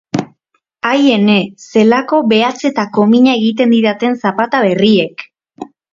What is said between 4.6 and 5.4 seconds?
berriek!